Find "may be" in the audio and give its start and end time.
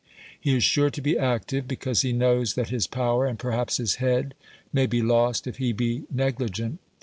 4.73-5.03